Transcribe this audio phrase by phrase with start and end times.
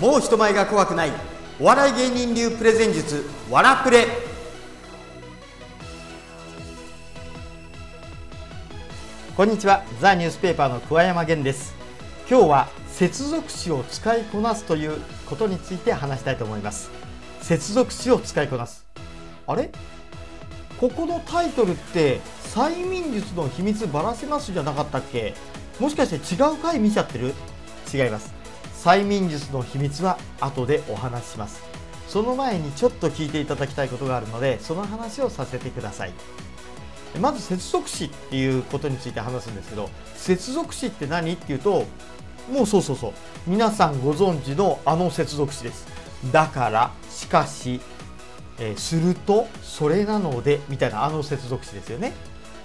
[0.00, 1.12] もう人前が怖くない。
[1.58, 3.24] お笑い芸人流プレゼン術。
[3.50, 4.06] わらプレ。
[9.36, 9.82] こんにちは。
[10.00, 11.74] ザニュースペーパーの桑山源です。
[12.30, 16.92] 今日は接続詞を使いこなすということについて話したいと思います。
[17.40, 18.86] 接続詞を使いこなす。
[19.48, 19.72] あれ？
[20.78, 22.20] ここのタイトルって
[22.54, 25.34] 催眠術の秘密ばらせますじゃなかったっけ？
[25.80, 27.34] もしかして違う回見ちゃってる？
[27.92, 28.37] 違います。
[28.88, 31.62] 催眠術の秘密は後でお話しします。
[32.06, 36.12] その前にちょっと聞いていただきたいことがあるのでその話をさせてください。
[37.20, 41.84] まず接続詞っていうことについて話すんですけど接続詞って何っていうと
[42.50, 43.12] もうそうそうそう。
[43.46, 45.86] 皆さんご存知のあの接続詞です。
[46.32, 47.82] だからしかし、
[48.58, 52.14] えー、するとそれなのでみたいなあの接続詞ですよね。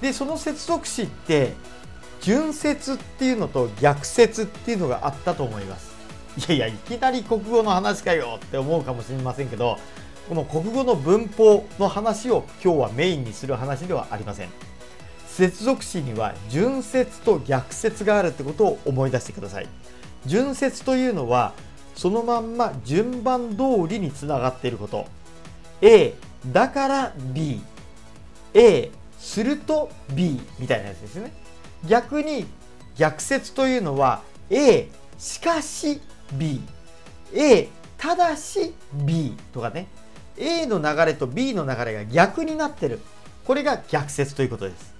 [0.00, 1.54] でその接続詞って
[2.20, 5.93] 順接っていうのと逆接っていうのがあったと思います。
[6.36, 9.78] いやいやいきなり国語の話かよって思うかもしれませんけど
[10.28, 14.48] この国語の文法の話を今日はメインにする話ではありません。
[15.28, 19.68] 接続詞には順接と逆接があるってことを思い出してください。
[20.26, 21.52] 順接というのは
[21.94, 25.06] そのまんま順番通りにつながっていること。
[25.82, 26.14] A
[26.46, 27.60] だから B
[28.54, 31.32] A すると B みたいなやつですね。
[31.86, 32.46] 逆に
[32.96, 34.88] 逆説というのは A
[35.18, 36.00] しかし
[36.32, 36.60] B
[37.34, 39.86] A ただし B とかね。
[40.36, 43.00] A の流れと B の流れが逆になってる。
[43.44, 44.94] これが逆説ということです。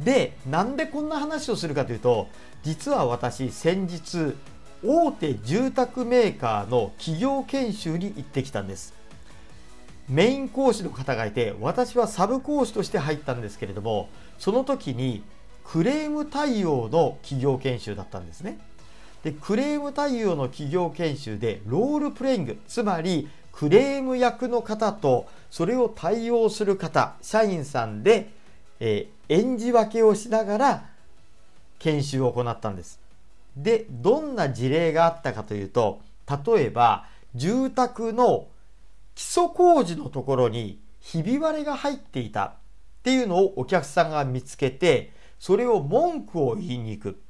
[0.00, 2.28] でなんでこんな話をするかというと
[2.62, 4.36] 実は私先日
[4.84, 8.94] 大手住宅メーカーの企業研修に行ってきたんです。
[10.08, 15.22] メイン講師の方がいて私はサブ講師として入ったんですけれどもその時に
[15.64, 18.58] クレーム対応の企業研修だったんですね。
[19.22, 28.30] でクレーム対応の企業研修でロールプレイングつまりクレーム役の方とそれを対応する方社員さんで、
[28.78, 30.86] えー、演じ分けをしながら
[31.80, 33.00] 研修を行ったんです。
[33.56, 36.00] でどんな事例があったかというと
[36.46, 38.46] 例えば住宅の
[39.16, 42.52] 基礎工事のところにひび割れが入っていたっ
[43.02, 47.20] ていうのをお客さんが見つけてそれを文句を言いに行く。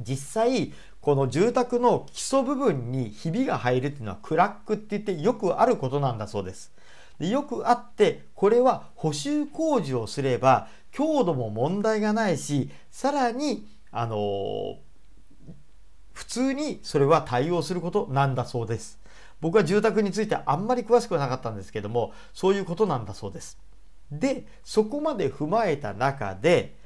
[0.00, 6.72] 実際この住宅の基礎部分にひびが入るっていうのはクラックって言ってよくあることなんだそうです。
[7.18, 14.76] でよくあってこれは補修工事をすれば強度も問題がないしさらにあのー、
[16.12, 19.00] 普通にそれは対応することなんだそうです。
[19.40, 23.58] 僕は住宅についてあんまり詳しくはなかったんですけどもそういうことなんだそうです。
[24.12, 26.76] でそこまで踏まえた中で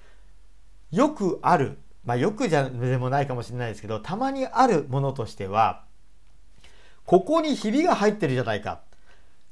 [0.91, 5.85] よくあるまあよくじゃでもないかもしれないですけどたまにあるものとしては
[7.05, 8.81] ここにひびが入ってるじゃないか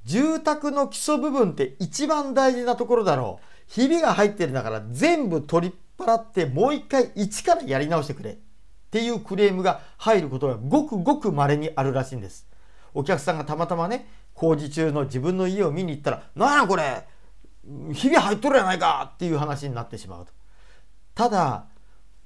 [0.04, 8.36] 住宅の基礎部分って一番大事なところだろうひびが入ってるんだから全部取り払ってもう一回一からやり直してくれっ
[8.90, 12.46] ていうクレームが入ることがごくごく稀にあるらしいんです
[12.92, 17.04] お客さんがたまたまね工事中の自分の家を見に行ったら「なんやこれ
[17.92, 20.32] ひび入っとるやないか!」っていう話になってしまうと。
[21.14, 21.66] ただ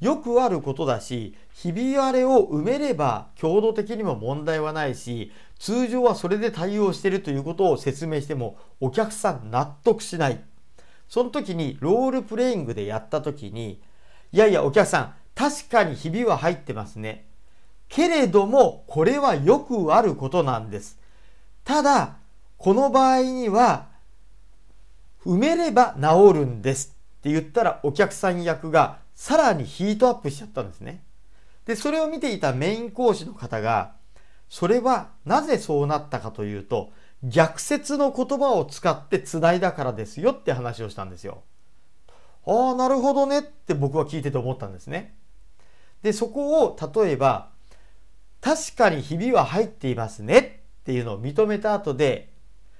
[0.00, 10.40] よくあることだしひび割れを埋めれば強度的にも問題はないし通常はそれで対応しているということを説明してもお客さん納得しない
[11.08, 13.80] その時にロールプレイングでやった時に
[14.32, 17.28] いやいやお客さん確かにひびは入ってますね
[17.88, 20.98] けれどもこれはよくあることなんです。
[21.64, 22.16] ただ
[22.56, 23.88] この場合には
[25.24, 31.02] 埋めれば治るんですって言ったらお客さん役がさらにヒートアップしちゃったんですね。
[31.66, 33.96] でそれを見ていたメイン講師の方が
[34.48, 36.92] それはなぜそうなったかというと
[37.24, 41.42] 逆説の言葉を使ってつないだからですよって話をしたんですよ。
[42.46, 45.16] ああなるほどねって僕は聞いてて思ったんですね。
[46.00, 47.50] でそこを例えば
[48.40, 52.32] 確かにひびは入っていますねっていうのを認めた後で、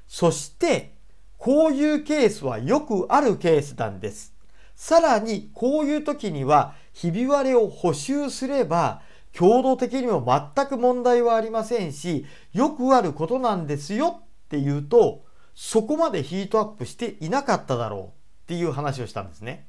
[0.06, 0.94] そして
[1.37, 4.38] こういうケースはよくあるケースなんです。
[4.78, 9.02] さらにこういう時にはひび割れを補修すれば
[9.32, 15.25] 強度的にも全く問題はありませんし、よくあることなんですよっていうと、
[15.56, 18.10] そこまでヒートアップしていなかっただろうっ
[18.46, 19.66] ていう話をしたんですね。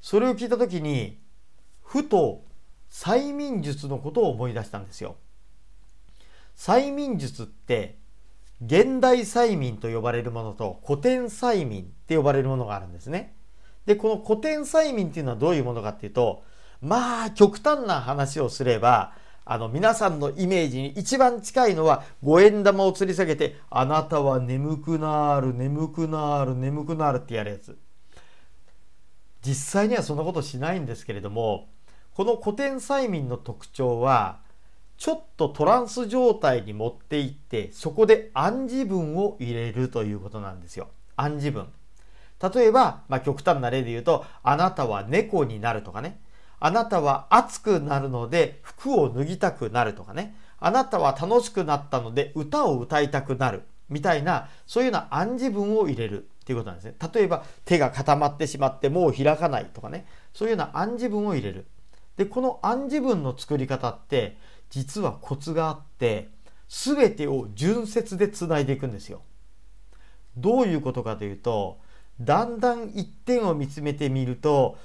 [0.00, 1.20] それを聞いた時に、
[1.84, 2.42] ふと
[2.90, 5.14] 催眠術のことを思い出したんですよ。
[6.56, 7.98] 催眠術って
[8.60, 13.37] 現代催眠と呼ばれるものと古典催眠って呼ばれるものがあるんですね。
[13.88, 16.42] で、この古典催眠っていうのはどういうものかっていうと、
[16.82, 19.14] まあ極端な話をすれば、
[19.46, 27.78] あの皆さんのイメージに一番近いのは五円玉を吊り下げて「あなたは眠くなる眠くなる眠くなる」ってやるやつ。
[29.40, 31.70] 実際にはそんなことしないんですけれども
[32.12, 34.40] この古典催眠の特徴は
[34.98, 40.88] ちょっとトランス状態に持っていってそこで暗示文を入れるということなんですよ。
[41.16, 41.72] 暗示文。
[42.40, 46.20] 例えば、まあ、極端な例で言うとあなたは猫になるとかね。
[46.60, 50.36] あなたは暑くなるので服を脱ぎたくなるとかね。
[50.58, 53.62] あなたは楽しくなったので歌を歌いたくなる。
[53.88, 56.28] みたいなそういうような暗示文を入れる。
[56.42, 56.94] っていうことなんですね。
[57.12, 60.06] 例えば手が固まってしまってもう開かないとかね。
[60.32, 61.66] そういうような暗示文を入れる。
[62.16, 64.38] でこの暗示文の作り方って
[64.70, 66.30] 実はコツがあって
[66.68, 69.20] 全てを順接でつないでいくんですよ。
[70.38, 71.78] どういうことかというと
[72.20, 74.76] だんだん一点を見つめてみると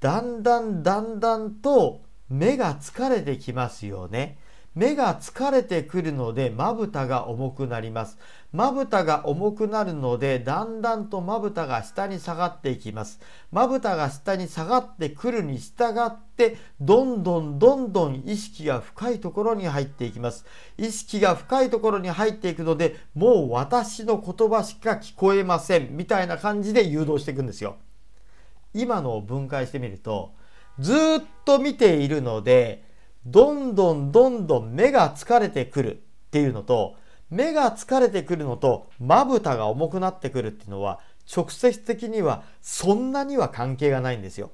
[0.00, 4.38] だんだんだんだんと目が疲れてきますよね。
[4.78, 8.16] 目が疲れてくるのでまぶたが重くなります。
[8.52, 13.18] まぶたが重くなるのでだんだんとまぶたが下に下がっていきます。
[13.50, 20.46] まぶたが下に下がってくるに従ってどんどんどんどん意識が深いところに入っていきます。
[20.76, 27.78] 意識が深いところに入っていくのでもう私の言葉しか聞こえませんみたいな感じで誘導していくんですよ。
[28.74, 30.34] 今のを分解してみると
[30.78, 30.96] ずっ
[31.44, 32.86] と見ているので
[33.30, 36.96] どんどんどんどん目が疲れてくるっていうのと
[37.30, 44.50] 目が疲れてくるのとまぶたが重くなってくるっていうのは直接的にはそんなには関係がないんですよ。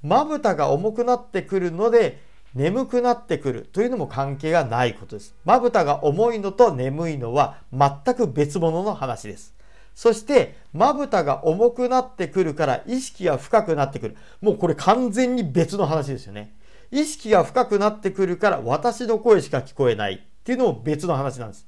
[0.00, 2.22] まぶたが重くなってくるので
[2.54, 5.34] 眠くなってくるというのも関係がないことです。
[5.44, 9.54] まぶたが重いのと眠いのは全く別物の話です。
[9.92, 14.16] そしてまぶたが重くなってくるから意識が深くなってくる。
[14.40, 16.54] もうこれ完全に別の話ですよね。
[16.90, 21.66] 意識が深くなってくるから私の声しか聞こえないっていうのも別の話なんです。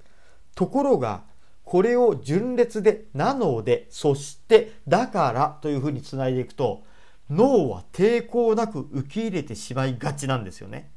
[0.54, 1.24] ところが
[1.64, 6.84] これを順列でなのでそしてだからというふうにつないでいくと
[7.28, 10.90] 脳は抵抗なく受け入れてしまいがちなんですよね。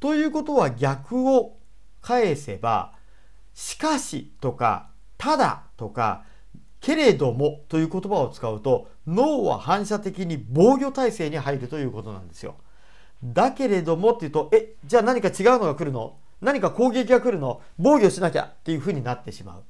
[0.00, 1.56] ということは逆を
[2.02, 2.94] 返せば
[3.54, 6.24] しかしとかただとか
[6.80, 12.56] けれどもという言葉を使うと脳は反射的に防御体制に入るということなんですよ。
[13.22, 16.16] だけれどもっていうと、え、じゃあ何か違うのが来るの？
[16.40, 17.60] 何か攻撃が来るの？
[17.78, 19.64] 防御しなきゃっていうふうになってしまう。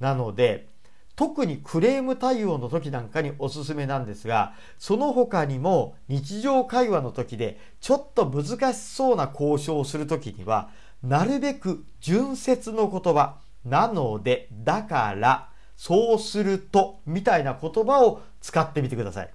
[0.00, 0.68] なので、
[1.14, 10.70] 特にクレーム対応の時なんかにおすすめなんですが、その他にも日常会話の時でちょっと難しそうな交渉をする時には、
[11.02, 19.30] なるべく純説の言葉、なので、だから、そうすると、みたいな言葉を使ってみてください。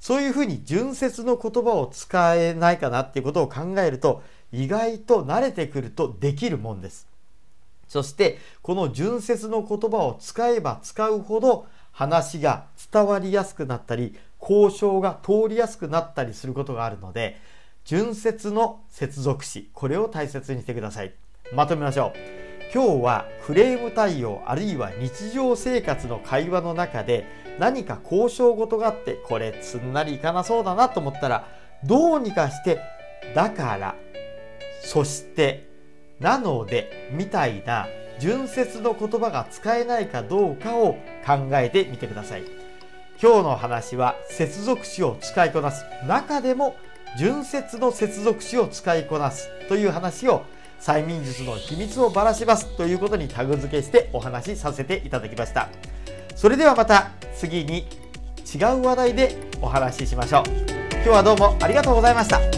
[0.00, 4.22] そういうふうに純説の言葉を使えないかなっていうことを考えると
[4.52, 7.06] 意外と慣れてくるとできるもんです。
[7.88, 17.36] そしてこの純説の言葉を使えば使うほど話が伝わりやすくなったり交渉が通りやすくなったりすることがあるので
[17.84, 21.14] 純説の接続詞これを大切にしてください。
[21.52, 22.12] まとめましょ
[22.44, 22.47] う。
[22.72, 27.24] 今日はクレーム対応あるいは日常生活の会話の中で
[27.58, 31.48] 何か交渉事があってこれすんなりいかなそうだなと思ったら
[31.84, 32.80] どうにかして
[33.34, 33.94] だから
[34.82, 35.66] そして
[36.20, 37.86] なのでみたいな
[38.20, 40.94] 純説の言葉が使えないかどうかを
[41.24, 42.42] 考えてみてください。
[43.20, 46.76] 今日の話は接続詞を使いこなす中でも
[47.18, 50.44] 純説の接続詞を使いこなすという話を
[50.80, 55.68] 催眠術の秘密をばらしますということにタグ付けしてお話しさせていただきました。
[56.34, 57.86] それではまた次に
[58.54, 60.42] 違う話題でお話ししましょう。
[60.92, 62.57] 今日はどうもありがとうございました。